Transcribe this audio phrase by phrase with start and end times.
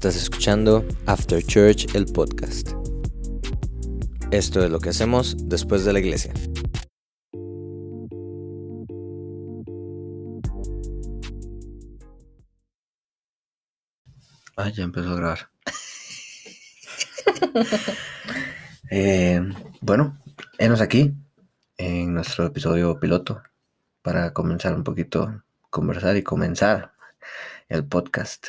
[0.00, 2.70] Estás escuchando After Church, el podcast.
[4.30, 6.32] Esto es lo que hacemos después de la iglesia.
[14.56, 15.50] Ah, ya empezó a grabar.
[18.90, 19.40] Eh,
[19.82, 20.18] bueno,
[20.56, 21.14] enos aquí
[21.76, 23.42] en nuestro episodio piloto
[24.00, 26.94] para comenzar un poquito conversar y comenzar
[27.68, 28.46] el podcast.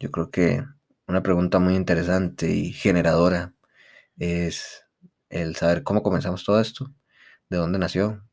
[0.00, 0.64] Yo creo que
[1.06, 3.54] una pregunta muy interesante y generadora
[4.18, 4.84] es
[5.28, 6.92] el saber cómo comenzamos todo esto,
[7.48, 8.24] de dónde nació,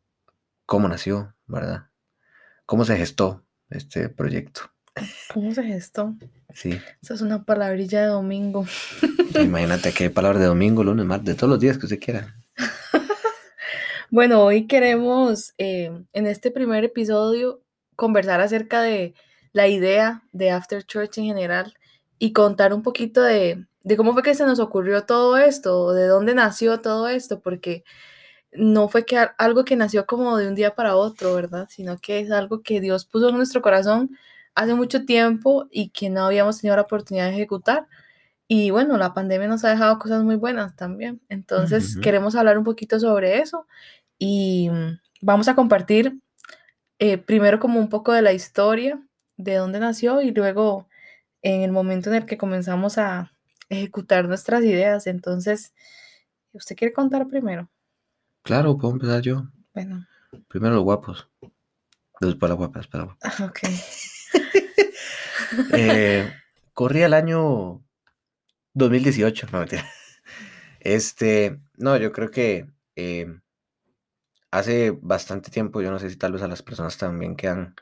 [0.65, 1.89] cómo nació, ¿verdad?
[2.65, 4.61] ¿Cómo se gestó este proyecto?
[5.33, 6.15] ¿Cómo se gestó?
[6.53, 6.79] Sí.
[7.01, 8.65] Esa es una palabrilla de domingo.
[9.39, 12.35] Imagínate que hay palabras de domingo, lunes, martes, de todos los días que usted quiera.
[14.09, 17.63] Bueno, hoy queremos eh, en este primer episodio
[17.95, 19.15] conversar acerca de
[19.53, 21.73] la idea de After Church en general
[22.23, 26.07] y contar un poquito de, de cómo fue que se nos ocurrió todo esto, de
[26.07, 27.83] dónde nació todo esto, porque
[28.53, 31.67] no fue que algo que nació como de un día para otro, ¿verdad?
[31.69, 34.17] Sino que es algo que Dios puso en nuestro corazón
[34.55, 37.87] hace mucho tiempo y que no habíamos tenido la oportunidad de ejecutar.
[38.47, 41.19] Y bueno, la pandemia nos ha dejado cosas muy buenas también.
[41.27, 43.67] Entonces, queremos hablar un poquito sobre eso
[44.17, 44.69] y
[45.19, 46.21] vamos a compartir
[46.99, 49.03] eh, primero como un poco de la historia,
[49.35, 50.87] de dónde nació y luego
[51.43, 53.31] en el momento en el que comenzamos a
[53.69, 55.07] ejecutar nuestras ideas.
[55.07, 55.73] Entonces,
[56.53, 57.69] ¿usted quiere contar primero?
[58.41, 59.43] Claro, puedo empezar yo.
[59.73, 60.07] Bueno.
[60.47, 61.29] Primero los guapos.
[62.19, 63.17] Después las guapas, pero.
[63.21, 63.59] Ah, ok.
[65.73, 66.33] eh,
[66.73, 67.83] corría el año
[68.73, 69.85] 2018, no mentira.
[70.79, 73.39] Este, no, yo creo que eh,
[74.51, 77.75] hace bastante tiempo, yo no sé si tal vez a las personas también que han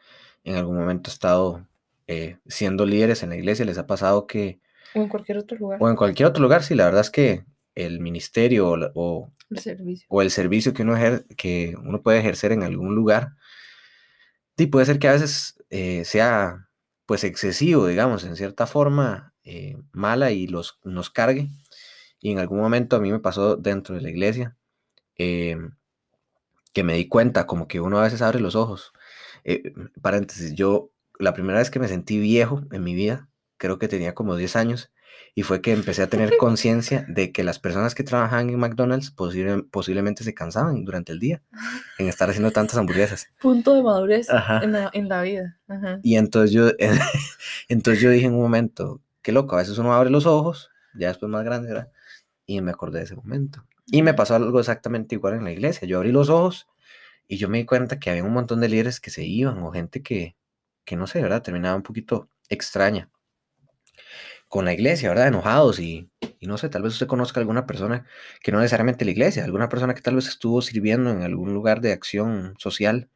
[0.44, 1.68] en algún momento estado
[2.12, 4.60] eh, siendo líderes en la iglesia, les ha pasado que...
[4.94, 5.80] O en cualquier otro lugar.
[5.82, 10.08] O en cualquier otro lugar, sí, la verdad es que el ministerio o, el servicio.
[10.10, 10.98] o el servicio que uno,
[11.38, 13.38] que uno puede ejercer en algún lugar,
[14.58, 16.68] sí, puede ser que a veces eh, sea
[17.06, 21.48] pues excesivo, digamos, en cierta forma eh, mala y los, nos cargue.
[22.20, 24.58] Y en algún momento a mí me pasó dentro de la iglesia
[25.16, 28.92] que me di cuenta, como que uno a veces abre los ojos.
[30.02, 30.91] paréntesis, yo
[31.22, 34.56] la primera vez que me sentí viejo en mi vida, creo que tenía como 10
[34.56, 34.92] años,
[35.36, 39.12] y fue que empecé a tener conciencia de que las personas que trabajaban en McDonald's
[39.12, 41.42] posiblemente se cansaban durante el día
[41.98, 43.28] en estar haciendo tantas hamburguesas.
[43.40, 44.28] Punto de madurez
[44.62, 45.60] en la, vida.
[46.04, 46.70] Y entonces yo,
[47.70, 51.10] entonces yo dije en un momento, qué loco, a veces uno abre los ojos, ya
[51.10, 51.92] después más grande, ¿verdad?
[52.46, 53.66] Y me acordé de ese momento.
[53.88, 55.88] Y me pasó algo exactamente igual en la iglesia.
[55.88, 56.68] Yo abrí los ojos
[57.28, 59.72] y yo me di cuenta que había un montón de líderes que se iban o
[59.72, 60.36] gente que,
[60.86, 61.42] que no sé, ¿verdad?
[61.42, 63.10] Terminaba un poquito extraña
[64.52, 65.30] con la iglesia, ¿verdad?
[65.30, 66.12] Enojados y,
[66.42, 68.06] no sé, tal vez usted conozca alguna persona
[68.42, 71.80] que no necesariamente la iglesia, alguna persona que tal vez estuvo sirviendo en algún lugar
[71.80, 73.10] de acción social,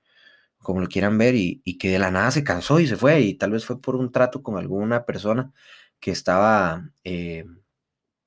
[0.60, 3.36] como lo quieran ver, y, que de la nada se cansó y se fue, y
[3.36, 5.54] tal vez fue por un trato con alguna persona
[6.00, 7.46] que estaba eh,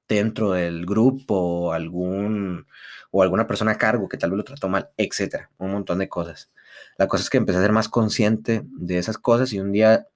[0.08, 2.66] dentro del grupo algún
[3.10, 6.08] o alguna persona a cargo que tal vez lo trató mal, etcétera, un montón de
[6.08, 6.50] cosas.
[6.98, 10.08] La cosa es que empecé a ser más consciente de esas cosas y un día,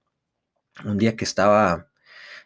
[0.84, 1.88] un día que estaba,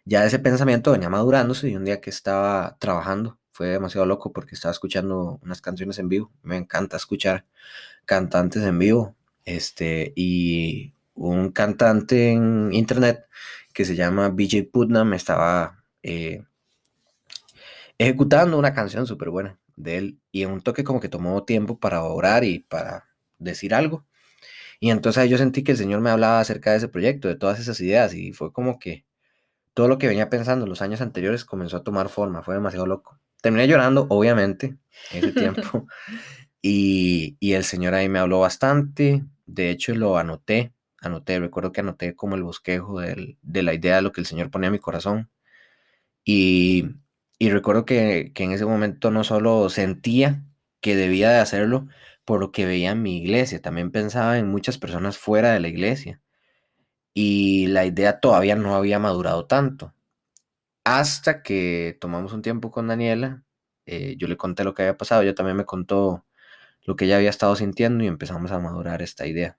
[0.05, 4.55] ya ese pensamiento venía madurándose y un día que estaba trabajando, fue demasiado loco porque
[4.55, 6.31] estaba escuchando unas canciones en vivo.
[6.43, 7.47] Me encanta escuchar
[8.05, 9.17] cantantes en vivo.
[9.47, 13.27] Este, y un cantante en internet
[13.73, 16.45] que se llama BJ Putnam estaba eh,
[17.97, 21.79] ejecutando una canción súper buena de él y en un toque como que tomó tiempo
[21.79, 23.07] para orar y para
[23.39, 24.05] decir algo.
[24.81, 27.61] Y entonces yo sentí que el Señor me hablaba acerca de ese proyecto, de todas
[27.61, 29.05] esas ideas, y fue como que
[29.75, 32.87] todo lo que venía pensando en los años anteriores comenzó a tomar forma, fue demasiado
[32.87, 33.19] loco.
[33.43, 34.77] Terminé llorando, obviamente,
[35.13, 35.87] en ese tiempo,
[36.63, 41.81] y, y el Señor ahí me habló bastante, de hecho lo anoté, anoté, recuerdo que
[41.81, 44.79] anoté como el bosquejo de la idea de lo que el Señor ponía en mi
[44.79, 45.31] corazón,
[46.25, 46.91] y,
[47.39, 50.45] y recuerdo que, que en ese momento no solo sentía
[50.81, 51.89] que debía de hacerlo,
[52.27, 55.69] por lo que veía en mi iglesia, también pensaba en muchas personas fuera de la
[55.69, 56.21] iglesia.
[57.15, 59.95] Y la idea todavía no había madurado tanto.
[60.85, 63.45] Hasta que tomamos un tiempo con Daniela,
[63.87, 66.27] eh, yo le conté lo que había pasado, ella también me contó
[66.83, 69.57] lo que ella había estado sintiendo y empezamos a madurar esta idea.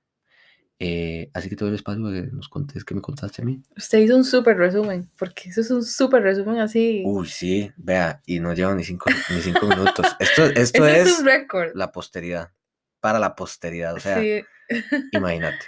[0.80, 3.64] Eh, así que todo el espacio que nos contés, que me contaste a mí.
[3.78, 7.02] Usted hizo un súper resumen, porque eso es un súper resumen así.
[7.06, 10.06] Uy, sí, vea, y no lleva ni cinco, ni cinco minutos.
[10.20, 12.52] Esto, esto es, es la posteridad
[13.00, 13.96] para la posteridad.
[13.96, 14.22] O sea,
[15.12, 15.66] imagínate.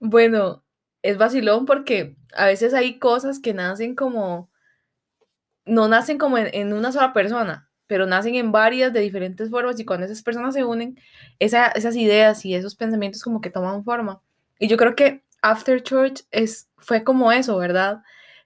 [0.00, 0.64] Bueno,
[1.02, 4.50] es vacilón porque a veces hay cosas que nacen como
[5.64, 9.78] no nacen como en, en una sola persona, pero nacen en varias de diferentes formas
[9.78, 10.98] y cuando esas personas se unen,
[11.38, 14.20] esa, esas ideas y esos pensamientos como que toman forma.
[14.58, 18.02] Y yo creo que After Church es, fue como eso, ¿verdad?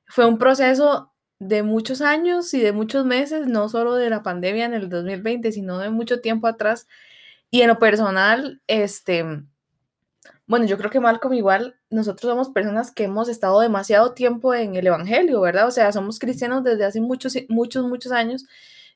[0.07, 4.65] Fue un proceso de muchos años y de muchos meses, no solo de la pandemia
[4.65, 6.87] en el 2020, sino de mucho tiempo atrás.
[7.53, 9.27] Y en lo personal, este,
[10.47, 14.75] bueno, yo creo que Malcolm igual, nosotros somos personas que hemos estado demasiado tiempo en
[14.75, 15.69] el Evangelio, ¿verdad?
[15.69, 18.47] O sea, somos cristianos desde hace muchos, muchos, muchos años,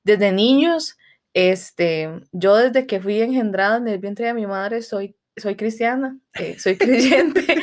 [0.05, 0.97] desde niños.
[1.35, 6.19] Este, yo desde que fui engendrada en el vientre de mi madre soy, soy cristiana,
[6.33, 7.59] eh, soy creyente.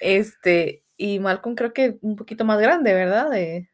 [0.00, 3.30] este, y Malcolm creo que un poquito más grande, ¿verdad?
[3.30, 3.70] De,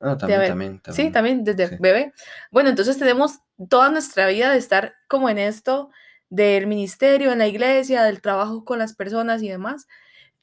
[0.00, 1.12] Ah, también, haber- también, Sí, también.
[1.12, 1.76] también desde Sí.
[1.78, 2.12] bebé.
[2.50, 5.90] Bueno, entonces tenemos toda nuestra vida de estar como en esto
[6.30, 9.86] del ministerio, en la iglesia, del trabajo con las personas y demás.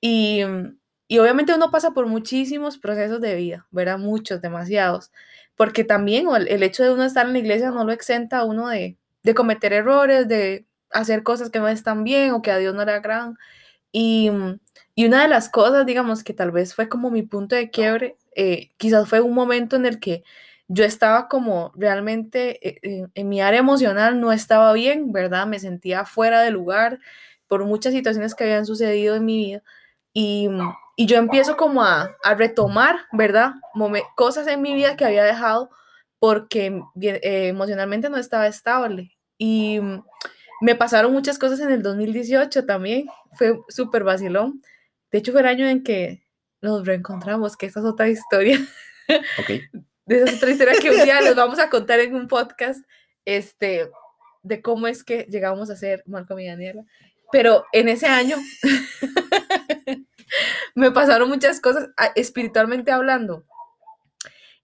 [0.02, 0.42] Y,
[1.08, 4.00] y obviamente uno pasa por muchísimos procesos de vida, ¿verdad?
[4.00, 5.12] Muchos, demasiados.
[5.56, 8.46] Porque también el, el hecho de uno estar en la iglesia no lo exenta a
[8.46, 12.58] uno de, de cometer errores, de hacer cosas que no están bien o que a
[12.58, 13.38] Dios no le agradan.
[13.92, 14.30] Y,
[14.96, 18.18] y una de las cosas, digamos, que tal vez fue como mi punto de quiebre,
[18.38, 20.24] eh, quizás fue un momento en el que
[20.68, 25.48] yo estaba como realmente eh, en, mi área emocional no estaba bien, ¿verdad?
[25.48, 27.00] Me sentía fuera de lugar
[27.48, 29.64] por muchas situaciones que habían sucedido en mi vida.
[30.14, 33.54] Y, mm, yo empiezo como a, retomar, ¿verdad?
[34.16, 35.70] Cosas en mi vida que había dejado
[36.20, 39.18] porque eh, emocionalmente no estaba estable.
[39.40, 40.04] Y mm,
[40.62, 43.08] me pasaron muchas cosas en el 2018 también.
[43.34, 44.62] Fue súper vacilón.
[45.12, 46.27] De hecho, fue el año en que
[46.62, 48.60] nos reencontramos, que esa es otra historia.
[49.40, 49.50] Ok.
[50.06, 52.82] De esa es otra historia que un día les vamos a contar en un podcast,
[53.26, 53.90] este,
[54.44, 56.84] de cómo es que llegamos a ser Malcolm y Daniela.
[57.32, 58.38] Pero en ese año
[60.76, 63.46] me pasaron muchas cosas a- espiritualmente hablando.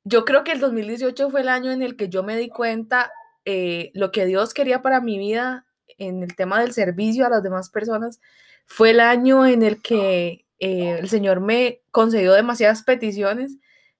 [0.03, 3.11] Yo creo que el 2018 fue el año en el que yo me di cuenta
[3.45, 5.65] eh, lo que Dios quería para mi vida
[5.97, 8.19] en el tema del servicio a las demás personas.
[8.65, 13.57] Fue el año en el que eh, el Señor me concedió demasiadas peticiones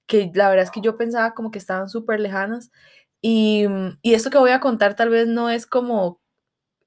[0.08, 2.72] que la verdad es que yo pensaba como que estaban súper lejanas.
[3.22, 6.22] Y, mm, y esto que voy a contar tal vez no es como,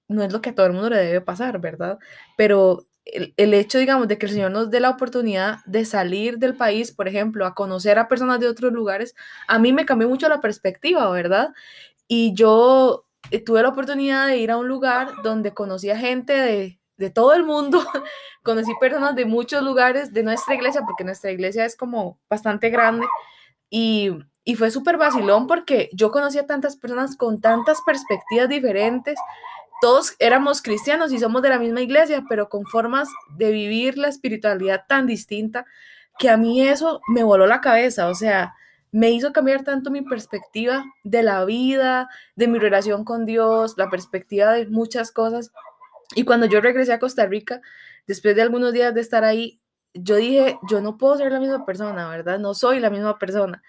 [0.09, 1.99] no es lo que a todo el mundo le debe pasar, ¿verdad?
[2.39, 6.39] Pero el, el hecho, digamos, de que el Señor nos dé la oportunidad de salir
[6.39, 9.15] del país, por ejemplo, a conocer a personas de otros lugares,
[9.49, 11.51] a mí me cambió mucho la perspectiva, ¿verdad?
[12.09, 16.33] Y yo eh, tuve la oportunidad de ir a un lugar donde conocí a gente
[16.35, 17.83] de, de todo el mundo,
[18.43, 23.07] conocí personas de muchos lugares de nuestra iglesia, porque nuestra iglesia es como bastante grande,
[23.71, 24.13] y,
[24.45, 29.19] y fue súper vacilón porque yo conocí a tantas personas con tantas perspectivas diferentes.
[29.81, 34.09] Todos éramos cristianos y somos de la misma iglesia, pero con formas de vivir la
[34.09, 35.67] espiritualidad tan distinta
[36.19, 38.09] que a mí eso me voló la cabeza.
[38.09, 38.55] O sea,
[38.93, 43.91] me hizo cambiar tanto mi perspectiva de la vida, de mi relación con Dios, la
[43.91, 45.53] perspectiva de muchas cosas.
[46.15, 47.61] Y cuando yo regresé a Costa Rica,
[48.07, 49.61] después de algunos días de estar ahí,
[49.95, 52.39] yo dije, yo no puedo ser la misma persona, ¿verdad?
[52.39, 53.63] No soy la misma persona.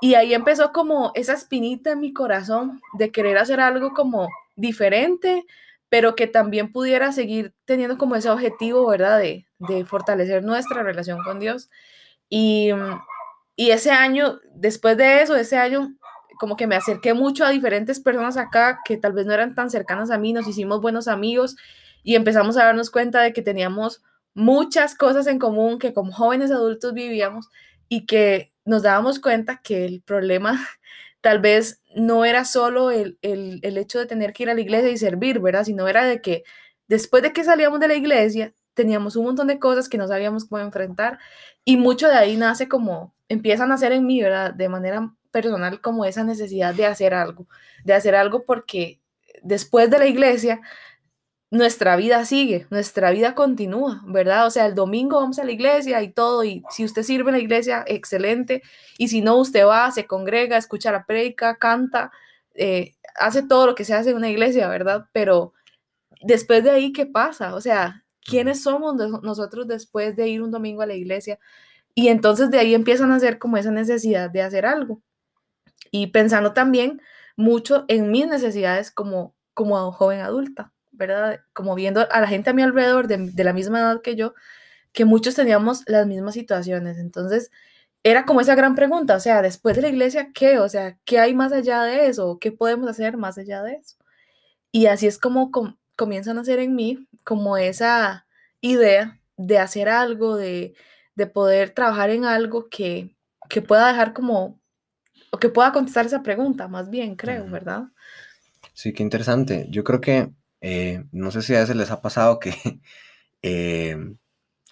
[0.00, 5.44] Y ahí empezó como esa espinita en mi corazón de querer hacer algo como diferente,
[5.88, 9.18] pero que también pudiera seguir teniendo como ese objetivo, ¿verdad?
[9.18, 9.46] De,
[9.86, 11.70] fortalecer nuestra relación con Dios.
[12.28, 12.72] Y
[13.56, 15.94] ese año, después de eso, ese año,
[16.42, 19.70] como que me acerqué mucho a diferentes personas acá que tal vez no eran tan
[19.70, 21.54] cercanas a mí, nos hicimos buenos amigos
[22.02, 24.02] y empezamos a darnos cuenta de que teníamos
[24.34, 27.48] muchas cosas en común que como jóvenes adultos vivíamos
[27.88, 30.58] y que nos dábamos cuenta que el problema
[31.20, 34.62] tal vez no era solo el, el, el, hecho de tener que ir a la
[34.62, 35.62] iglesia y servir, ¿verdad?
[35.62, 36.42] Sino era de que
[36.88, 40.46] después de que salíamos de la iglesia teníamos un montón de cosas que no sabíamos
[40.46, 41.20] cómo enfrentar
[41.64, 44.52] y mucho de ahí nace como, empiezan a hacer en mí, ¿verdad?
[44.52, 47.48] De manera personal como esa necesidad de hacer algo,
[47.84, 49.00] de hacer algo porque
[49.42, 50.60] después de la iglesia
[51.52, 54.46] nuestra vida sigue, nuestra vida continúa, ¿verdad?
[54.46, 57.36] O sea, el domingo vamos a la iglesia y todo, y si usted sirve en
[57.36, 58.62] la iglesia, excelente,
[58.96, 62.10] y si no, usted va, se congrega, escucha la predica, canta,
[62.54, 65.06] eh, hace todo lo que se hace en una iglesia, ¿verdad?
[65.12, 65.52] Pero
[66.22, 67.54] después de ahí, ¿qué pasa?
[67.54, 71.38] O sea, ¿quiénes somos nosotros después de ir un domingo a la iglesia?
[71.94, 75.02] Y entonces de ahí empiezan a hacer como esa necesidad de hacer algo.
[75.90, 77.02] Y pensando también
[77.36, 80.72] mucho en mis necesidades como, como joven adulta.
[80.92, 81.40] ¿verdad?
[81.52, 84.34] Como viendo a la gente a mi alrededor de, de, la misma edad que yo,
[84.92, 86.98] que muchos teníamos las mismas situaciones.
[86.98, 87.50] Entonces,
[88.04, 90.58] era como esa gran pregunta, o sea, después de la iglesia, ¿qué?
[90.58, 92.38] O sea, ¿qué hay más allá de eso?
[92.40, 93.96] ¿Qué podemos hacer más allá de eso?
[94.72, 98.26] Y así es como com comienzan a hacer en mí como esa
[98.60, 100.74] idea de hacer algo, de,
[101.16, 103.16] de poder trabajar en algo que,
[103.48, 104.60] que pueda dejar como
[105.32, 107.44] o que pueda contestar esa pregunta, más bien, creo.
[107.50, 107.84] ¿verdad?
[108.74, 109.66] Sí, qué interesante.
[109.70, 112.54] Yo creo que, eh, no sé si a veces les ha pasado que
[113.42, 113.96] eh,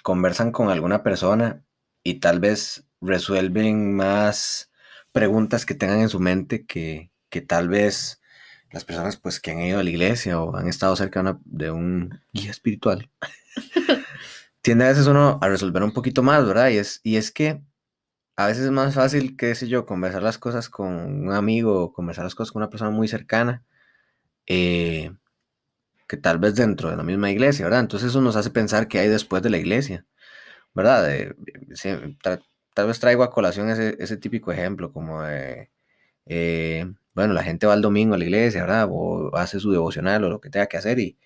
[0.03, 1.65] conversan con alguna persona
[2.03, 4.71] y tal vez resuelven más
[5.13, 8.21] preguntas que tengan en su mente que, que tal vez
[8.71, 11.41] las personas pues que han ido a la iglesia o han estado cerca de, una-
[11.45, 13.11] de un guía espiritual.
[14.63, 16.69] Tiende a veces uno a resolver un poquito más, ¿verdad?
[16.71, 17.63] Y es, y es que
[18.45, 20.89] a veces es más fácil, qué sé yo, conversar las cosas con
[21.29, 23.65] un amigo o conversar las cosas con una persona muy cercana
[24.47, 25.13] eh,
[26.09, 27.81] que tal vez dentro de la misma iglesia, ¿verdad?
[27.81, 30.07] Entonces eso nos hace pensar que hay después de la iglesia,
[30.75, 31.09] ¿verdad?
[32.23, 32.43] Tra-
[32.75, 35.71] tal vez traigo a colación ese, ese típico ejemplo, como de,
[36.27, 38.89] eh, bueno, la gente va el domingo a la iglesia, ¿verdad?
[38.91, 41.19] O hace su devocional o lo que tenga que hacer y,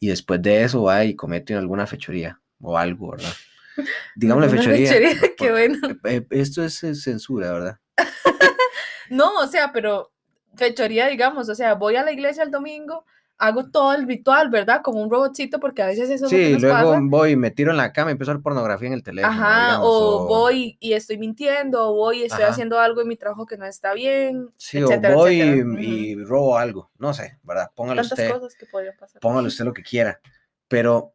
[0.00, 3.32] y después de eso va y comete alguna fechoría o algo, ¿verdad?
[4.16, 4.92] Digámosle Alguna fechoría.
[4.92, 5.78] fechoría, qué bueno.
[6.04, 7.78] eh, Esto es eh, censura, ¿verdad?
[9.10, 10.12] No, o sea, pero
[10.54, 13.04] fechoría, digamos, o sea, voy a la iglesia el domingo,
[13.38, 14.82] hago todo el ritual, ¿verdad?
[14.82, 17.00] Como un robotcito, porque a veces eso es lo que Sí, nos luego pasa.
[17.02, 19.60] voy me tiro en la cama y empiezo a ver pornografía en el teléfono, Ajá,
[19.62, 22.52] digamos, o voy y estoy mintiendo, o voy y estoy Ajá.
[22.52, 25.56] haciendo algo en mi trabajo que no está bien, Sí, etcétera, o voy etcétera.
[25.56, 25.78] y, Ujú.
[25.80, 27.70] y robo algo, no sé, ¿verdad?
[27.74, 29.20] Póngale Tantas usted, cosas que podrían pasar.
[29.20, 30.20] póngale usted lo que quiera,
[30.68, 31.14] pero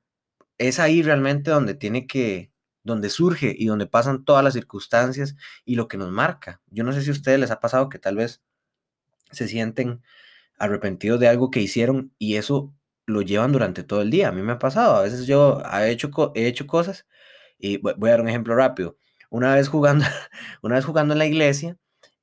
[0.57, 2.51] es ahí realmente donde tiene que,
[2.83, 5.35] donde surge y donde pasan todas las circunstancias
[5.65, 6.61] y lo que nos marca.
[6.69, 8.41] Yo no sé si a ustedes les ha pasado que tal vez
[9.31, 10.01] se sienten
[10.57, 12.73] arrepentidos de algo que hicieron y eso
[13.05, 14.29] lo llevan durante todo el día.
[14.29, 17.05] A mí me ha pasado, a veces yo he hecho, he hecho cosas
[17.59, 18.97] y voy a dar un ejemplo rápido.
[19.29, 20.05] Una vez jugando,
[20.61, 21.77] una vez jugando en la iglesia,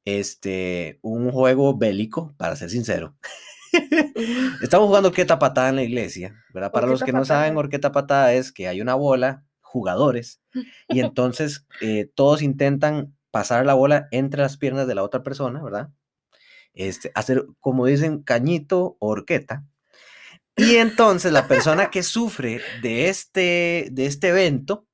[0.05, 3.17] este, un juego bélico, para ser sincero.
[4.63, 6.73] Estamos jugando orqueta patada en la iglesia, ¿verdad?
[6.73, 7.61] Para los Horqueta que no saben, patada.
[7.61, 10.41] orqueta patada es que hay una bola, jugadores,
[10.89, 15.63] y entonces eh, todos intentan pasar la bola entre las piernas de la otra persona,
[15.63, 15.89] ¿verdad?
[16.75, 19.65] Este, hacer, como dicen, cañito o horqueta.
[20.57, 24.87] Y entonces la persona que sufre de este, de este evento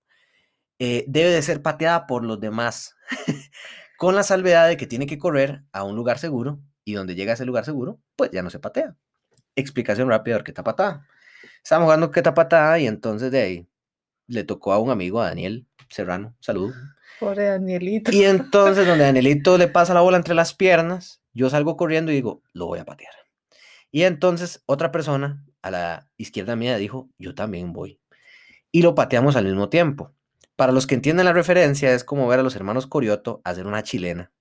[0.79, 2.95] eh, debe de ser pateada por los demás,
[3.99, 7.33] con la salvedad de que tiene que correr a un lugar seguro y donde llega
[7.33, 8.97] a ese lugar seguro, pues ya no se patea.
[9.55, 11.07] Explicación rápida de orqueta patada.
[11.63, 13.69] Estábamos jugando orqueta patada y entonces de ahí
[14.27, 16.73] le tocó a un amigo, a Daniel Serrano, saludo.
[17.21, 18.11] Pobre Danielito.
[18.11, 22.15] Y entonces donde Danielito le pasa la bola entre las piernas, yo salgo corriendo y
[22.15, 23.13] digo, lo voy a patear.
[23.91, 28.01] Y entonces otra persona a la izquierda mía dijo, yo también voy.
[28.73, 30.15] Y lo pateamos al mismo tiempo.
[30.57, 33.83] Para los que entienden la referencia, es como ver a los hermanos Corioto hacer una
[33.83, 34.33] chilena.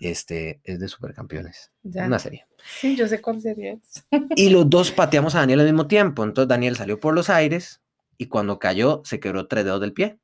[0.00, 2.06] Este es de Supercampeones, Ya.
[2.06, 2.46] una serie.
[2.80, 3.74] Sí, yo sé cuál sería.
[3.74, 4.02] eso.
[4.34, 6.24] Y los dos pateamos a Daniel al mismo tiempo.
[6.24, 7.82] Entonces Daniel salió por los aires
[8.16, 10.18] y cuando cayó se quebró tres dedos del pie.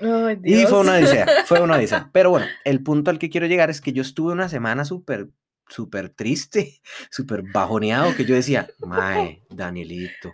[0.00, 0.70] Y Dios.
[0.70, 2.10] fue una odisea, fue una odisea.
[2.12, 5.28] Pero bueno, el punto al que quiero llegar es que yo estuve una semana súper,
[5.68, 10.32] súper triste, súper bajoneado, que yo decía, mae, Danielito,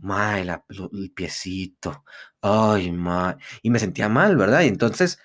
[0.00, 2.04] mae, la- el piecito,
[2.40, 3.36] ay, mae.
[3.62, 4.60] Y me sentía mal, ¿verdad?
[4.62, 5.18] Y entonces,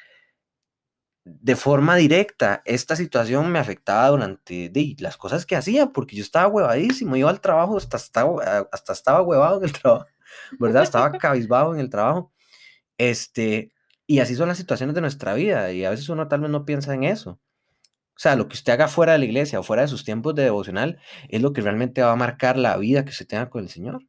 [1.25, 6.47] de forma directa, esta situación me afectaba durante las cosas que hacía, porque yo estaba
[6.47, 10.07] huevadísimo, iba al trabajo, hasta estaba, hasta estaba huevado en el trabajo,
[10.59, 10.83] ¿verdad?
[10.83, 12.31] Estaba cabizbajo en el trabajo.
[12.97, 13.73] Este,
[14.07, 16.65] y así son las situaciones de nuestra vida, y a veces uno tal vez no
[16.65, 17.39] piensa en eso.
[18.15, 20.35] O sea, lo que usted haga fuera de la iglesia o fuera de sus tiempos
[20.35, 23.63] de devocional es lo que realmente va a marcar la vida que usted tenga con
[23.63, 24.05] el Señor.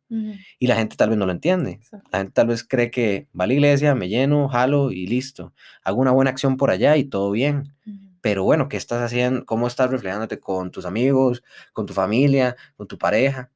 [0.58, 1.80] Y la gente tal vez no lo entiende.
[2.12, 5.54] La gente tal vez cree que va a la iglesia, me lleno, jalo y listo.
[5.82, 7.74] Hago una buena acción por allá y todo bien.
[8.20, 9.44] Pero bueno, ¿qué estás haciendo?
[9.46, 11.42] ¿Cómo estás reflejándote con tus amigos,
[11.72, 13.50] con tu familia, con tu pareja?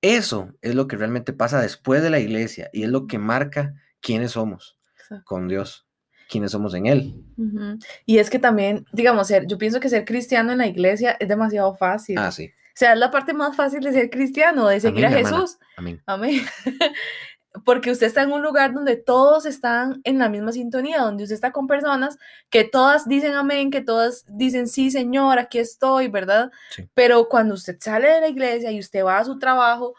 [0.00, 3.74] Eso es lo que realmente pasa después de la iglesia y es lo que marca
[4.00, 4.76] quiénes somos
[5.24, 5.83] con Dios,
[6.28, 7.14] quiénes somos en Él.
[7.36, 7.78] Ujú.
[8.06, 11.28] Y es que también, digamos, ser, yo pienso que ser cristiano en la iglesia es
[11.28, 12.18] demasiado fácil.
[12.18, 12.50] Ah, sí.
[12.74, 15.36] O sea, es la parte más fácil de ser cristiano, de seguir a Amén, hermana.
[15.36, 15.58] Jesús.
[15.76, 16.02] Amén.
[16.06, 16.42] Amén.
[17.64, 21.36] Porque usted está en un lugar donde todos están en la misma sintonía, donde usted
[21.36, 22.18] está con personas
[22.50, 26.50] que todas dicen amén, que todas dicen sí, Señor, aquí estoy, ¿verdad?
[26.70, 26.88] Sí.
[26.94, 29.94] Pero cuando usted sale de la iglesia y usted va a su trabajo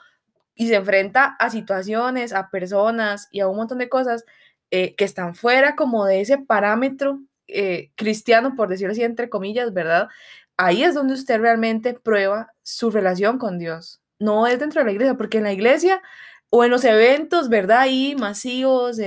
[0.53, 4.25] y se enfrenta a situaciones, a personas y a un montón de cosas
[4.72, 9.74] eh, que están fuera como de ese parámetro eh, cristiano, por decirlo así, entre comillas,
[9.74, 10.10] ¿verdad?
[10.57, 14.01] Ahí es donde usted realmente prueba su relación con Dios.
[14.19, 16.01] No es dentro de la iglesia, porque en la iglesia
[16.50, 17.79] o en los eventos, ¿verdad?
[17.81, 18.98] Ahí masivos,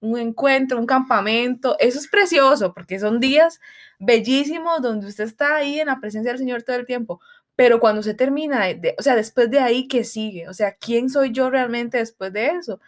[0.00, 3.60] un encuentro, un campamento, eso es precioso, porque son días
[4.00, 7.20] bellísimos donde usted está ahí en la presencia del Señor todo el tiempo.
[7.54, 10.48] Pero cuando se termina, de- o sea, después de ahí, ¿qué sigue?
[10.48, 12.80] O sea, ¿quién soy yo realmente después de eso?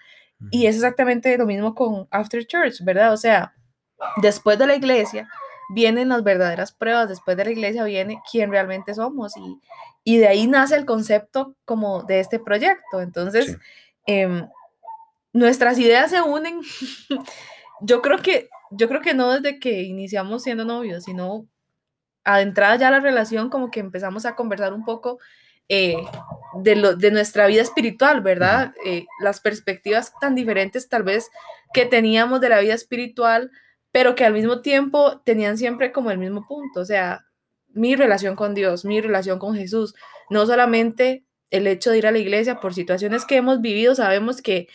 [0.50, 3.12] Y es exactamente lo mismo con After Church, ¿verdad?
[3.12, 3.54] O sea,
[4.22, 5.28] después de la iglesia,
[5.74, 9.60] vienen las verdaderas pruebas, después de la iglesia viene quién realmente somos y,
[10.04, 13.00] y de ahí nace el concepto como de este proyecto.
[13.00, 13.56] Entonces, Sí.
[14.06, 14.48] em,
[15.32, 16.60] nuestras ideas se unen.
[17.82, 21.46] yo creo que yo creo que no desde que iniciamos siendo novios, sino
[22.24, 25.18] adentrada ya la relación, como que empezamos a conversar un poco
[25.68, 25.96] eh,
[26.62, 28.74] de, lo, de nuestra vida espiritual, ¿verdad?
[28.84, 31.30] Eh, las perspectivas tan diferentes tal vez
[31.72, 33.50] que teníamos de la vida espiritual,
[33.90, 37.24] pero que al mismo tiempo tenían siempre como el mismo punto, o sea,
[37.68, 39.94] mi relación con Dios, mi relación con Jesús,
[40.30, 44.42] no solamente el hecho de ir a la iglesia por situaciones que hemos vivido, sabemos
[44.42, 44.68] que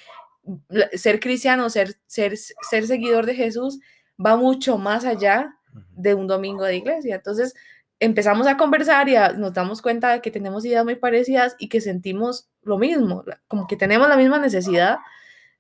[0.94, 3.80] ser cristiano, ser, ser, ser seguidor de Jesús
[4.24, 5.56] va mucho más allá
[5.92, 7.16] de un domingo de iglesia.
[7.16, 7.54] Entonces
[8.00, 11.68] empezamos a conversar y a- nos damos cuenta de que tenemos ideas muy parecidas y
[11.70, 15.00] que sentimos lo mismo, como que tenemos la misma necesidad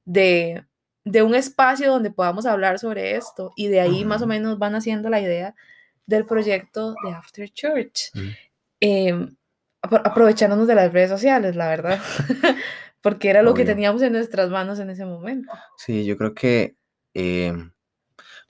[0.05, 0.65] de,
[1.03, 3.51] de un espacio donde podamos hablar sobre esto.
[3.55, 5.55] Y de ahí más o menos van haciendo la idea
[6.05, 8.11] del proyecto de After Church.
[9.81, 11.99] Apro- aprovechándonos de las redes sociales, la verdad,
[13.01, 13.73] porque era lo que Obvio.
[13.73, 15.51] teníamos en nuestras manos en ese momento.
[15.77, 16.75] Sí, yo creo que
[17.13, 17.53] eh,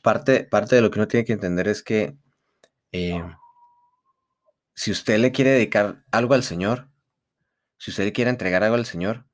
[0.02, 2.16] parte, parte de lo que uno tiene que entender es que
[2.92, 3.22] eh,
[4.80, 6.88] si usted le quiere dedicar algo al Señor,
[7.78, 9.26] si usted le quiere entregar algo al Señor,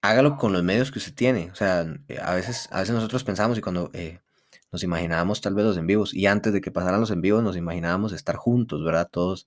[0.00, 1.50] hágalo con los medios que usted tiene.
[1.52, 4.20] O sea, eh, a veces, a veces nosotros pensamos y cuando eh,
[4.72, 7.42] nos imaginábamos tal vez los en vivos, y antes de que pasaran los en vivos,
[7.42, 9.08] nos imaginábamos estar juntos, ¿verdad?
[9.10, 9.46] Todos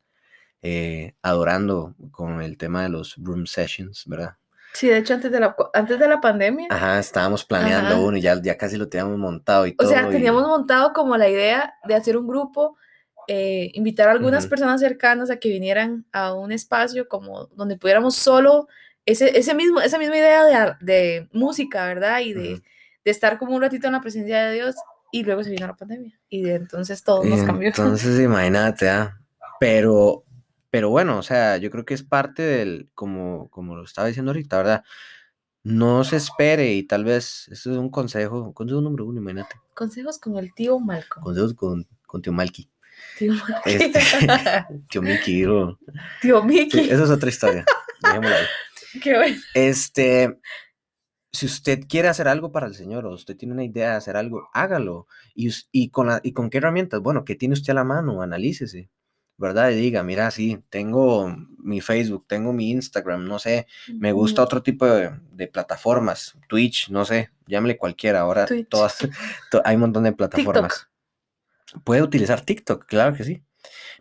[0.61, 4.35] eh, adorando con el tema de los room sessions, ¿verdad?
[4.73, 8.03] Sí, de hecho, antes de la, antes de la pandemia, Ajá, estábamos planeando Ajá.
[8.03, 9.89] uno y ya, ya casi lo teníamos montado y o todo.
[9.89, 12.77] sea, y- teníamos montado como la idea de hacer un grupo,
[13.27, 14.49] eh, invitar a algunas Ujú.
[14.51, 18.67] personas cercanas a que vinieran a un espacio como donde pudiéramos solo,
[19.05, 22.19] ese, ese mismo, esa misma idea de, de música, ¿verdad?
[22.21, 22.63] Y de, Ujú.
[23.05, 24.75] de estar como un ratito en la presencia de Dios
[25.11, 27.67] y luego se vino la pandemia y de entonces todo nos cambió.
[27.75, 29.17] Entonces, imagínate, ¿ah?
[29.59, 30.25] Pero,
[30.69, 34.31] pero bueno, o sea, yo creo que es parte del, como, como lo estaba diciendo
[34.31, 34.83] ahorita, ¿verdad?
[35.63, 40.17] No se espere y tal vez, esto es un consejo, consejo número uno, imagínate, Consejos
[40.19, 41.23] con el tío Malcolm.
[41.23, 42.69] consejos con, con tío Malky,
[43.17, 43.33] Tío.
[43.65, 43.99] Este,
[44.89, 45.77] tío Mickey, digo.
[46.21, 46.89] tío Sí, Mickey.
[46.89, 47.65] esa es otra historia,
[48.01, 48.45] dejémosla ahí.
[49.01, 49.37] Qué bueno.
[49.53, 50.37] Este,
[51.31, 54.17] si usted quiere hacer algo para el Señor o usted tiene una idea de hacer
[54.17, 55.07] algo, hágalo.
[55.35, 57.01] ¿Y, y, con, la- ¿Y con qué herramientas?
[57.01, 58.21] Bueno, ¿qué tiene usted a la mano?
[58.21, 58.89] Analícese,
[59.37, 59.69] ¿verdad?
[59.71, 64.63] Y diga, mira, sí, tengo mi Facebook, tengo mi Instagram, no sé, me gusta otro
[64.63, 68.69] tipo de, de plataformas, Twitch, no sé, llámele cualquiera, ahora Twitch.
[68.69, 68.97] todas,
[69.51, 70.87] to- hay un montón de plataformas.
[71.83, 73.43] Puede utilizar TikTok, claro que sí,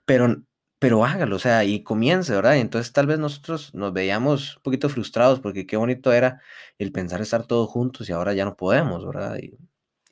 [0.06, 0.44] pero,
[0.80, 2.56] pero hágalo, o sea, y comience, ¿verdad?
[2.56, 6.42] Y entonces tal vez nosotros nos veíamos un poquito frustrados porque qué bonito era
[6.78, 9.38] el pensar estar todos juntos y ahora ya no podemos, ¿verdad?
[9.42, 9.58] Y,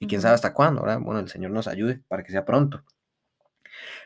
[0.01, 1.01] y quién sabe hasta cuándo, ¿verdad?
[1.01, 2.85] Bueno, el Señor nos ayude para que sea pronto.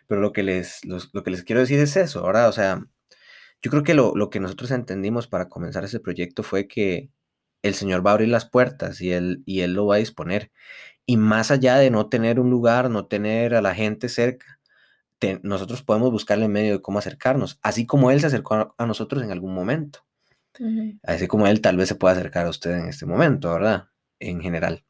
[0.07, 2.49] Pero lo que les, los- lo que les quiero decir es eso, ¿verdad?
[2.49, 2.85] O sea,
[3.63, 7.11] yo creo que lo, lo que nosotros entendimos para comenzar ese proyecto fue que
[7.63, 10.53] el Señor va a abrir las puertas y Él, y él lo va a disponer.
[11.09, 14.61] Y más allá de no tener un lugar, no tener a la gente cerca,
[15.21, 18.75] te- nosotros podemos buscarle el medio de cómo acercarnos, así como Él se acercó a,
[18.79, 20.07] a nosotros en algún momento,
[21.03, 23.89] así como Él tal vez se pueda acercar a usted en este momento, ¿verdad?
[24.19, 24.85] En general.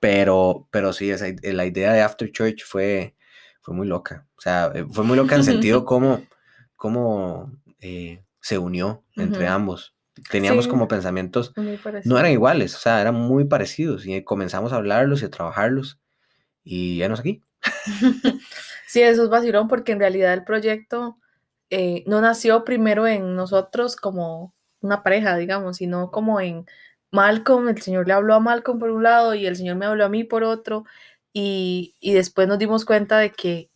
[0.00, 3.16] Pero, pero sí, esa, la idea de After Church fue,
[3.62, 4.26] fue muy loca.
[4.36, 6.22] O sea, eh, fue muy loca en sentido como,
[6.76, 9.93] como eh, se unió entre ambos.
[10.30, 10.70] Teníamos Sí.
[10.70, 11.52] como pensamientos
[12.06, 15.98] no eran iguales, o sea, eran muy parecidos y comenzamos a hablarlos y a trabajarlos
[16.62, 17.42] y ya nos aquí.
[18.86, 21.18] Sí, eso es vacilón porque en realidad el proyecto
[21.70, 26.66] eh, no nació primero en nosotros como una pareja, digamos, sino como en
[27.10, 30.04] Malcolm, el Señor le habló a Malcolm por un lado y el Señor me habló
[30.04, 30.84] a mí por otro
[31.32, 33.68] y, y después nos dimos cuenta de que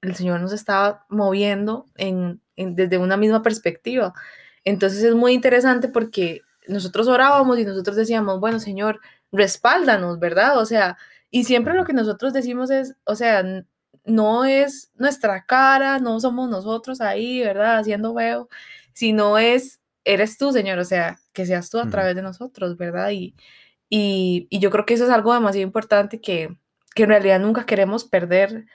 [0.00, 4.14] el Señor nos estaba moviendo en, en- desde una misma perspectiva.
[4.64, 9.00] Entonces es muy interesante porque nosotros orábamos y nosotros decíamos, bueno, Señor,
[9.32, 10.58] respáldanos, ¿verdad?
[10.58, 10.96] O sea,
[11.30, 13.42] y siempre lo que nosotros decimos es, o sea,
[14.04, 17.78] no es nuestra cara, no somos nosotros ahí, ¿verdad?
[17.78, 18.48] Haciendo feo,
[18.92, 23.10] sino es, eres tú, Señor, o sea, que seas tú a través de nosotros, ¿verdad?
[23.10, 23.34] Y,
[23.88, 26.56] y, y yo creo que eso es algo demasiado importante que,
[26.94, 28.66] que en realidad nunca queremos perder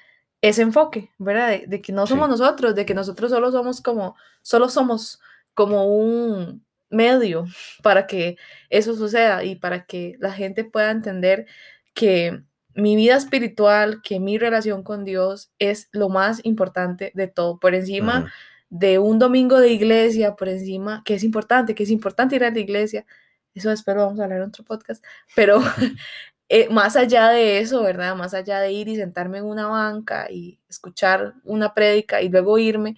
[0.42, 1.50] ese enfoque, ¿verdad?
[1.50, 2.32] De, de que no somos Sí.
[2.32, 5.20] nosotros, de que nosotros solo somos como, solo somos
[5.58, 7.46] como un medio
[7.82, 8.38] para que
[8.70, 11.48] eso suceda y para que la gente pueda entender
[11.96, 12.44] que
[12.76, 17.74] mi vida espiritual, que mi relación con Dios es lo más importante de todo, por
[17.74, 18.32] encima
[18.70, 22.52] de un domingo de iglesia, por encima, que es importante, que es importante ir a
[22.52, 23.08] la iglesia,
[23.56, 25.04] eso espero vamos a hablar en otro podcast,
[25.36, 25.60] pero
[26.50, 28.16] eh, más allá de eso, ¿verdad?
[28.16, 32.60] Más allá de ir y sentarme en una banca y escuchar una prédica y luego
[32.60, 32.96] irme,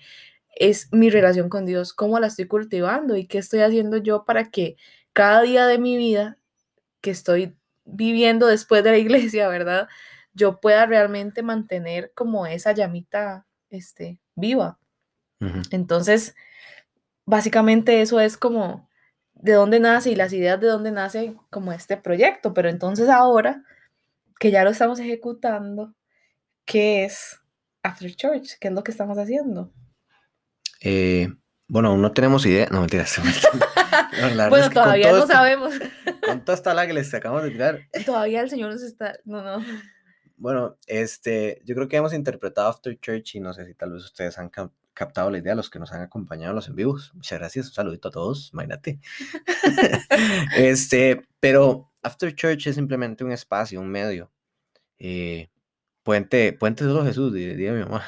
[0.59, 4.51] es mi relación con Dios, cómo la estoy cultivando y qué estoy haciendo yo para
[4.51, 4.75] que
[5.13, 6.37] cada día de mi vida
[7.01, 9.87] que estoy viviendo después de la iglesia, ¿verdad?
[10.33, 14.77] Yo pueda realmente mantener como esa llamita este, viva.
[15.71, 16.35] Entonces,
[17.25, 18.89] básicamente eso es como
[19.33, 22.53] de dónde nace y las ideas de dónde nace como este proyecto.
[22.53, 23.63] Pero entonces ahora
[24.37, 25.95] que ya lo estamos ejecutando,
[26.65, 27.39] ¿qué es
[27.83, 28.57] After Church?
[28.59, 29.71] ¿Qué es lo que estamos haciendo?
[30.79, 31.29] Eh,
[31.67, 32.67] bueno, no tenemos idea.
[32.71, 33.19] No, mentiras.
[34.49, 35.73] bueno, todavía no sabemos.
[36.25, 37.79] Con toda esta la que les acabamos de tirar.
[38.05, 39.17] Todavía el Señor nos está.
[39.25, 39.63] No, no.
[40.37, 44.05] Bueno, este, yo creo que hemos interpretado After Church y no sé si tal vez
[44.05, 44.49] ustedes han
[44.93, 47.11] captado la idea, los que nos han acompañado en los en vivos.
[47.13, 48.99] Muchas gracias, un saludito a todos, imagínate.
[50.55, 54.31] este, pero After Church es simplemente un espacio, un medio.
[54.97, 55.49] Eh,
[56.09, 58.03] puente, puente solo Jesús, diría mi mamá.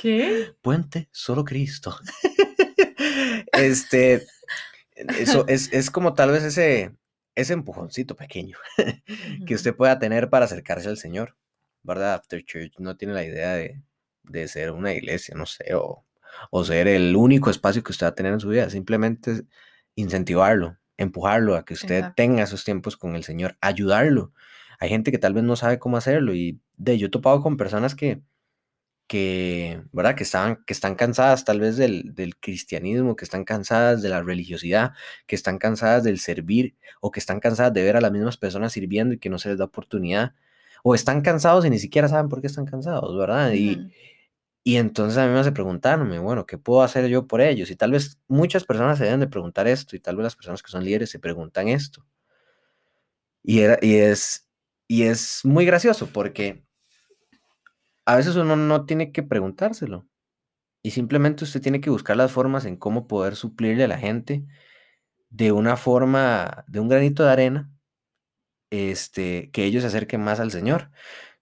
[0.00, 0.54] ¿Qué?
[0.62, 1.94] Puente solo Cristo.
[3.52, 4.26] este,
[5.18, 6.96] eso es, es como tal vez ese,
[7.34, 8.56] ese empujoncito pequeño
[9.46, 11.36] que usted pueda tener para acercarse al Señor.
[11.82, 12.14] ¿Verdad?
[12.14, 13.82] After Church no tiene la idea de,
[14.22, 16.06] de ser una iglesia, no sé, o,
[16.50, 18.70] o, ser el único espacio que usted va a tener en su vida.
[18.70, 19.42] Simplemente
[19.94, 24.32] incentivarlo, empujarlo a que usted tenga esos tiempos con el Señor, ayudarlo.
[24.82, 27.56] Hay gente que tal vez no sabe cómo hacerlo y de yo he topado con
[27.56, 28.20] personas que,
[29.06, 30.16] que, ¿verdad?
[30.16, 34.22] Que, están, que están cansadas tal vez del, del, cristianismo, que están cansadas de la
[34.22, 34.90] religiosidad,
[35.28, 38.72] que están cansadas del servir o que están cansadas de ver a las mismas personas
[38.72, 40.34] sirviendo y que no se les da oportunidad.
[40.82, 43.52] O están cansados y ni siquiera saben por qué están cansados, ¿verdad?
[43.52, 43.88] Y,
[44.64, 47.70] y entonces a mí me hace preguntarme, bueno, ¿qué puedo hacer yo por ellos?
[47.70, 50.60] Y tal vez muchas personas se deben de preguntar esto y tal vez las personas
[50.60, 52.04] que son líderes se preguntan esto.
[53.44, 54.48] Y, era, y, es,
[54.88, 56.64] y es muy gracioso porque
[58.04, 60.06] a veces uno no tiene que preguntárselo.
[60.82, 64.44] Y simplemente usted tiene que buscar las formas en cómo poder suplirle a la gente
[65.30, 67.70] de una forma, de un granito de arena,
[68.70, 70.90] este, que ellos se acerquen más al Señor.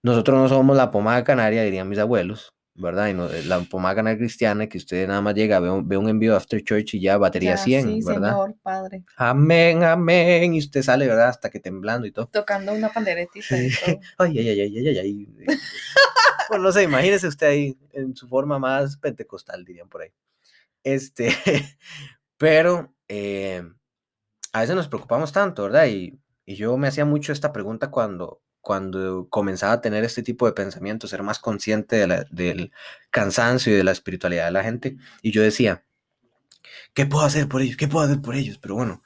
[0.03, 3.07] Nosotros no somos la pomada canaria, dirían mis abuelos, ¿verdad?
[3.09, 6.09] Y no, eh, la canaria cristiana, que usted nada más llega, ve un, ve un
[6.09, 8.31] envío After Church y ya batería 100, ¿verdad?
[8.31, 9.03] Señor, Padre.
[9.17, 10.53] Amén, amén.
[10.53, 11.29] Y usted sale, ¿verdad?
[11.29, 12.27] Hasta que temblando y todo.
[12.27, 13.99] Tocando una panderetita y todo.
[14.19, 15.27] ay, ay, ay, ay, ay, ay.
[16.49, 20.09] Bueno, no sé, imagínese usted ahí en su forma más pentecostal, dirían por ahí.
[20.83, 21.29] Este,
[22.37, 23.63] pero eh,
[24.51, 25.87] a veces nos preocupamos tanto, ¿verdad?
[25.87, 30.45] Y, y, yo me hacía mucho esta pregunta cuando, cuando comenzaba a tener este tipo
[30.45, 32.71] de pensamientos, ser más consciente de del
[33.09, 34.97] cansancio y de la espiritualidad de la gente.
[35.21, 35.83] Y yo decía,
[36.93, 37.77] ¿qué puedo hacer por ellos?
[37.77, 38.57] ¿Qué puedo hacer por ellos?
[38.57, 39.03] Pero bueno,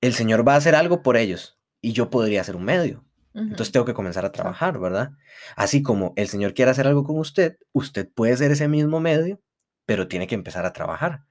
[0.00, 3.04] el Señor va a hacer algo por ellos y yo podría ser un medio.
[3.34, 5.10] Entonces tengo que comenzar a trabajar, ¿verdad?
[5.56, 9.40] Así como el Señor quiere hacer algo con usted, usted puede ser ese mismo medio,
[9.86, 11.24] pero tiene que empezar a trabajar,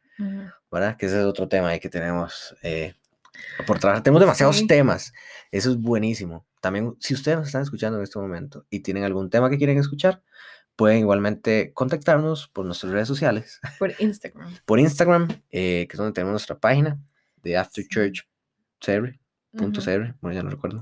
[0.69, 0.97] ¿verdad?
[0.97, 2.95] Que ese es otro tema ahí que tenemos eh,
[3.65, 4.03] por trabajar.
[4.03, 5.13] Tenemos demasiados temas,
[5.51, 6.45] eso es buenísimo.
[6.61, 9.77] También, si ustedes nos están escuchando en este momento y tienen algún tema que quieren
[9.77, 10.21] escuchar,
[10.75, 13.59] pueden igualmente contactarnos por nuestras redes sociales.
[13.79, 14.53] Por Instagram.
[14.65, 16.99] por Instagram, eh, que es donde tenemos nuestra página
[17.41, 18.27] de After Church
[20.21, 20.81] bueno, ya no recuerdo.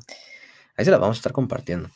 [0.76, 1.90] Ahí se las vamos a estar compartiendo.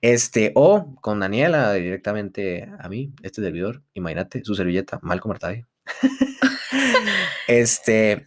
[0.00, 5.66] Este, o con Daniela directamente a mí, este servidor, imagínate, su servilleta, Malcolm Artadio.
[7.48, 8.26] este,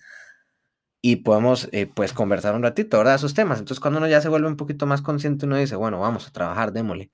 [1.02, 3.16] y podemos eh, pues conversar un ratito, ¿verdad?
[3.16, 3.60] Esos temas.
[3.60, 6.32] Entonces cuando uno ya se vuelve un poquito más consciente, uno dice, bueno, vamos a
[6.32, 7.12] trabajar, démosle.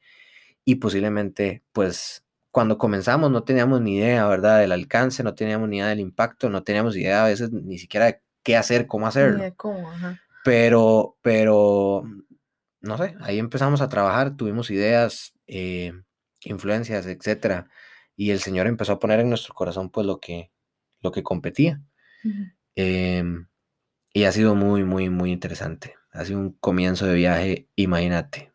[0.65, 4.59] Y posiblemente, pues cuando comenzamos no teníamos ni idea, ¿verdad?
[4.59, 8.07] Del alcance, no teníamos ni idea del impacto, no teníamos idea a veces ni siquiera
[8.07, 9.43] de qué hacer, cómo hacerlo.
[9.55, 10.19] Cómo, ajá.
[10.43, 12.03] Pero, pero
[12.81, 15.93] no sé, ahí empezamos a trabajar, tuvimos ideas, eh,
[16.43, 17.69] influencias, etcétera,
[18.15, 20.51] y el Señor empezó a poner en nuestro corazón pues lo que,
[21.01, 21.81] lo que competía.
[22.75, 23.47] Em,
[24.17, 25.93] y ha sido muy, muy, muy interesante.
[26.11, 28.51] Ha sido un comienzo de viaje, imagínate.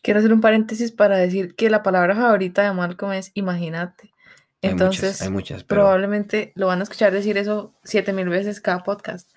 [0.00, 4.12] Quiero hacer un paréntesis para decir que la palabra favorita de Malcolm es imagínate.
[4.60, 9.28] Entonces, hay muchas, probablemente lo van a escuchar decir eso siete mil veces cada podcast.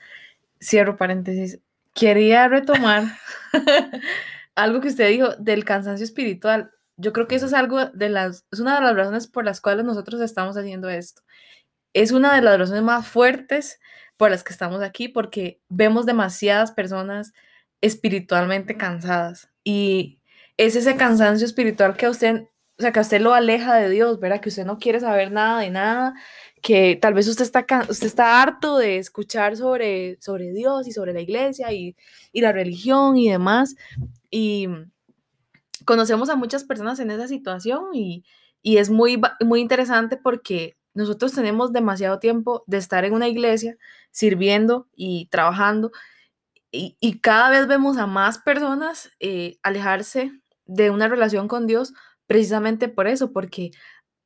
[0.61, 1.57] Cierro paréntesis
[1.95, 3.05] quería retomar
[4.53, 6.69] algo que usted dijo del cansancio espiritual.
[6.95, 9.61] Yo creo que eso es algo de las, es una de las razones por las
[9.61, 11.23] cuales nosotros estamos haciendo esto.
[11.93, 13.79] Es una de las razones más fuertes
[14.17, 17.33] por las que estamos aquí, porque vemos demasiadas personas
[17.81, 20.19] espiritualmente cansadas y
[20.57, 22.47] es ese cansancio espiritual que a usted
[22.77, 24.41] o sea, que a usted lo aleja de Dios, ¿verdad?
[24.41, 26.13] Que usted no quiere saber nada de nada,
[26.61, 31.13] que tal vez usted está, usted está harto de escuchar sobre, sobre Dios y sobre
[31.13, 31.95] la iglesia y,
[32.33, 33.75] y la religión y demás.
[34.29, 34.67] Y
[35.85, 38.25] conocemos a muchas personas en esa situación y,
[38.61, 43.77] y es muy, muy interesante porque nosotros tenemos demasiado tiempo de estar en una iglesia
[44.11, 45.91] sirviendo y trabajando
[46.71, 50.31] y, y cada vez vemos a más personas eh, alejarse
[50.65, 51.93] de una relación con Dios
[52.27, 53.71] precisamente por eso, porque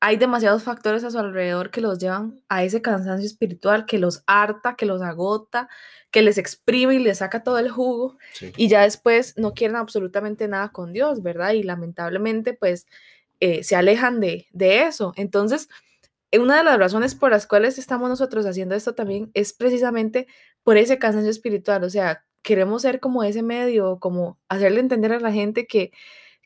[0.02, 4.24] hay demasiados factores a su alrededor que los llevan a ese cansancio espiritual, que los
[4.28, 5.68] harta, que los agota,
[6.10, 8.18] que les exprime y les saca todo el jugo
[8.56, 11.52] y ya después no quieren absolutamente nada con Dios, ¿verdad?
[11.52, 12.88] Y lamentablemente pues
[13.42, 15.12] eh, se alejan de, de eso.
[15.18, 15.68] Entonces,
[16.34, 20.28] una de las razones por las cuales estamos nosotros haciendo esto también es precisamente
[20.64, 25.20] por ese cansancio espiritual, o sea, queremos ser como ese medio, como hacerle entender a
[25.20, 25.92] la gente que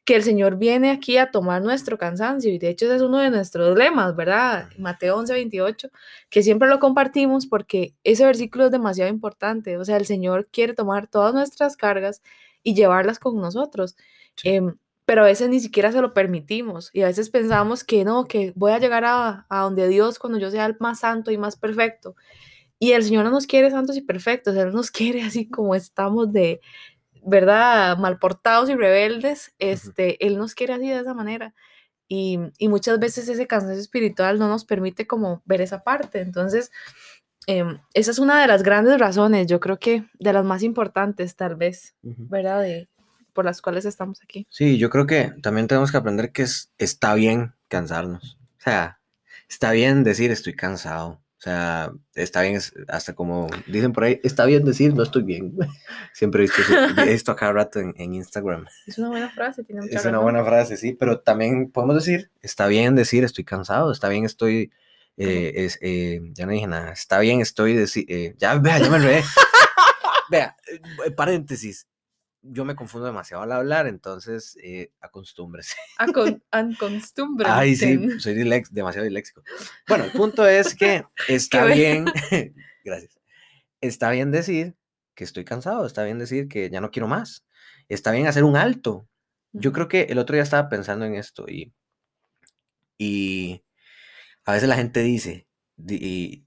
[0.06, 2.52] que el Señor viene aquí a tomar nuestro cansancio.
[2.52, 4.70] Y de hecho ese es uno de nuestros lemas, ¿verdad?
[4.78, 5.90] Mateo 11, 28,
[6.30, 10.74] que siempre lo compartimos porque ese versículo es demasiado importante, o sea, el Señor quiere
[10.74, 12.22] tomar todas nuestras cargas
[12.64, 13.96] y llevarlas con nosotros,
[14.44, 18.26] em, pero a veces ni siquiera se lo permitimos y a veces pensamos que no,
[18.26, 21.38] que voy a llegar a, a donde Dios cuando yo sea el más santo y
[21.38, 22.16] más perfecto.
[22.80, 26.34] Y el Señor no nos quiere santos y perfectos, Él nos quiere así como estamos
[26.34, 26.62] de,
[27.26, 27.98] ¿verdad?
[27.98, 31.54] Mal portados y rebeldes, este, Él nos quiere así de esa manera.
[32.08, 36.22] Y, muchas veces ese cansancio espiritual no nos permite como ver esa parte.
[36.22, 36.72] Entonces,
[37.48, 41.36] em, esa es una de las grandes razones, yo creo que de las más importantes
[41.36, 42.62] tal vez, ¿verdad?
[42.62, 42.90] De,
[43.34, 44.48] por las cuales estamos aquí.
[44.50, 48.38] Sí, yo creo que también tenemos que aprender que es, está bien cansarnos.
[48.60, 49.00] O sea,
[49.50, 51.24] está bien decir estoy cansado.
[51.38, 55.54] O sea, está bien, hasta como dicen por ahí, está bien decir no estoy bien.
[56.14, 56.62] Siempre he visto
[57.06, 58.66] esto a cada rato en, Instagram.
[58.88, 62.32] Es una buena frase, tiene mucha Es una buena frase, sí, pero también podemos decir,
[62.42, 64.72] está bien decir estoy cansado, está bien estoy,
[65.18, 67.76] eh, es, eh, ya no dije nada, está bien estoy,
[68.08, 69.24] eh, ya, vea, ya me enredé.
[70.32, 70.56] vea,
[71.18, 71.88] paréntesis,
[72.44, 75.76] yo me confundo demasiado al hablar, entonces eh, acostúmbrese.
[77.58, 78.34] Ay, sí, soy
[78.72, 79.44] demasiado diléxico.
[79.88, 82.06] Bueno, el punto es que está bien,
[82.84, 83.18] gracias,
[83.82, 84.76] está bien decir
[85.16, 87.46] que estoy cansado, está bien decir que ya no quiero más,
[87.88, 89.08] está bien hacer un alto.
[89.54, 91.74] Yo creo que el otro día estaba pensando en esto y,
[92.98, 93.64] y
[94.46, 95.48] a veces la gente dice,
[95.88, 96.46] y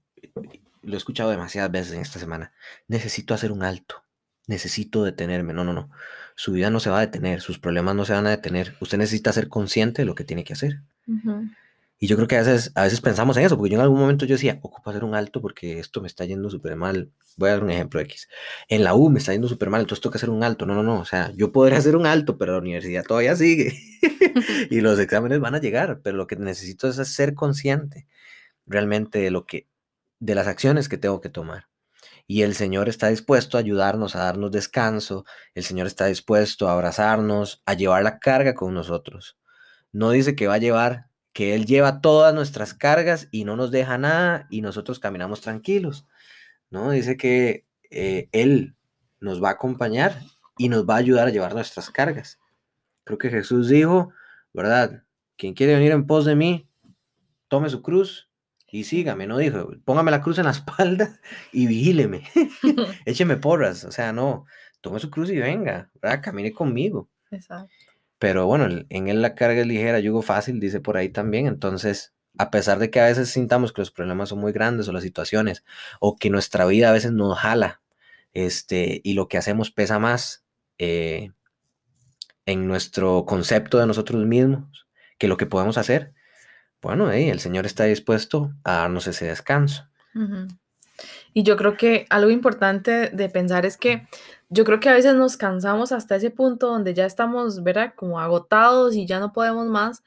[0.81, 2.53] lo he escuchado demasiadas veces en esta semana,
[2.87, 4.06] necesito hacer un alto
[4.47, 5.53] necesito detenerme.
[5.53, 5.91] No, no, no.
[6.35, 8.75] Su vida no se va a detener, sus problemas no se van a detener.
[8.79, 10.81] Usted necesita ser consciente de lo que tiene que hacer.
[11.99, 13.99] Y yo creo que a veces, a veces pensamos en eso, porque yo en algún
[13.99, 17.11] momento yo decía, ocupo hacer un alto porque esto me está yendo súper mal.
[17.37, 18.29] Voy a dar un ejemplo X.
[18.67, 20.65] En la U me está yendo súper mal, entonces tengo que hacer un alto.
[20.65, 20.99] No, no, no.
[20.99, 23.73] O sea, yo podría hacer un alto, pero la universidad todavía sigue.
[24.69, 28.07] y los exámenes van a llegar, pero lo que necesito es ser consciente
[28.67, 29.67] realmente de lo que,
[30.19, 31.67] de las acciones que tengo que tomar
[32.27, 36.73] y el Señor está dispuesto a ayudarnos, a darnos descanso, el Señor está dispuesto a
[36.73, 39.37] abrazarnos, a llevar la carga con nosotros.
[39.93, 43.71] No dice que va a llevar, que Él lleva todas nuestras cargas y no nos
[43.71, 46.05] deja nada y nosotros caminamos tranquilos.
[46.69, 48.75] No, dice que eh, Él
[49.21, 50.21] nos va a acompañar
[50.57, 52.39] y nos va a ayudar a llevar nuestras cargas.
[53.05, 54.11] Creo que Jesús dijo,
[54.53, 55.03] ¿verdad?
[55.37, 56.67] Quien quiere venir en pos de mí,
[57.47, 58.29] tome su cruz
[58.69, 61.19] y sígame, no dijo, póngame la cruz en la espalda
[61.51, 62.23] y vigíleme,
[63.05, 64.45] écheme porras, o sea, no,
[64.81, 66.21] tome su cruz y venga, ¿verdad?
[66.21, 67.09] camine conmigo.
[67.31, 67.73] Exacto.
[68.19, 72.13] Pero bueno, en él la carga es ligera, yugo fácil, dice por ahí también, entonces,
[72.37, 75.03] a pesar de que a veces sintamos que los problemas son muy grandes o las
[75.03, 75.63] situaciones,
[75.99, 77.81] o que nuestra vida a veces nos jala,
[78.33, 80.43] este, y lo que hacemos pesa más
[80.79, 81.31] eh,
[82.45, 84.87] en nuestro concepto de nosotros mismos
[85.19, 86.13] que lo que podemos hacer,
[86.81, 89.87] bueno, el Señor está dispuesto a darnos ese descanso.
[91.33, 94.07] Y yo creo que algo importante de pensar es que
[94.49, 97.93] yo creo que a veces nos cansamos hasta ese punto donde ya estamos, ¿verdad?
[97.95, 100.03] Como agotados y ya no podemos más,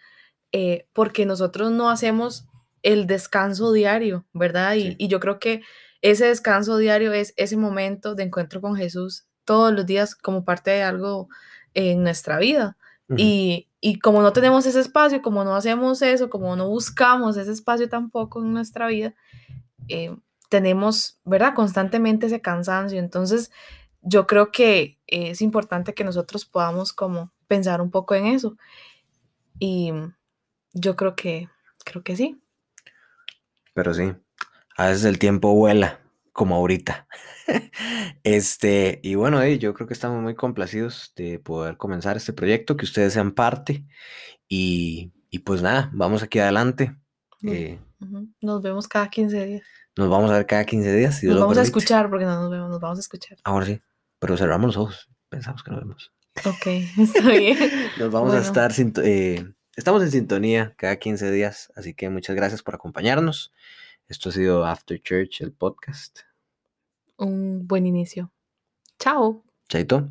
[0.52, 2.46] eh, porque nosotros no hacemos
[2.82, 4.74] el descanso diario, ¿verdad?
[4.74, 5.62] Y, y, yo creo que
[6.02, 10.70] ese descanso diario es ese momento de encuentro con Jesús todos los días como parte
[10.70, 11.28] de algo
[11.74, 12.76] en nuestra vida.
[13.16, 17.52] y, y como no tenemos ese espacio, como no hacemos eso, como no buscamos ese
[17.52, 19.14] espacio tampoco en nuestra vida,
[19.88, 20.14] eh,
[20.50, 21.54] tenemos, ¿verdad?
[21.54, 22.98] Constantemente ese cansancio.
[22.98, 23.50] Entonces,
[24.02, 28.56] yo creo que es importante que nosotros podamos como pensar un poco en eso.
[29.58, 29.92] Y
[30.72, 31.48] yo creo que,
[31.84, 32.40] creo que sí.
[33.72, 34.12] Pero sí,
[34.76, 36.00] a veces el tiempo vuela,
[36.32, 37.06] como ahorita.
[38.24, 42.84] este, y bueno, yo creo que estamos muy complacidos de poder comenzar este proyecto, que
[42.84, 43.84] ustedes sean parte
[44.48, 46.96] y, Y pues nada, vamos aquí adelante.
[47.42, 47.78] Eh.
[48.40, 49.62] Nos vemos cada 15 días.
[49.96, 51.18] nos vamos a ver cada 15 días.
[51.18, 53.38] Si Nos vamos a escuchar porque no nos vemos, nos vamos a escuchar.
[53.44, 53.80] Ahora sí,
[54.18, 55.08] pero cerramos los ojos.
[55.28, 56.12] Pensamos que nos vemos.
[56.44, 56.66] Ok,
[56.98, 57.58] está bien.
[57.98, 58.72] Nos vamos a estar.
[59.04, 59.44] eh,
[59.76, 61.72] estamos en sintonía cada 15 días.
[61.76, 63.52] Así que muchas gracias por acompañarnos.
[64.10, 66.18] Esto ha sido After Church, el podcast.
[67.16, 68.32] Un buen inicio.
[68.98, 69.44] Chao.
[69.68, 70.10] Chaito.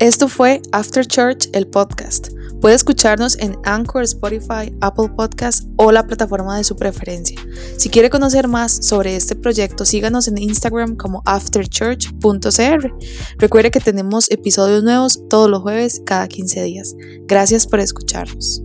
[0.00, 2.30] Esto fue After Church, el podcast.
[2.60, 7.38] Puede escucharnos en Anchor, Spotify, Apple Podcast o la plataforma de su preferencia.
[7.78, 12.92] Si quiere conocer más sobre este proyecto, síganos en Instagram como afterchurch.cr.
[13.38, 16.96] Recuerde que tenemos episodios nuevos todos los jueves cada 15 días.
[17.28, 18.64] Gracias por escucharnos.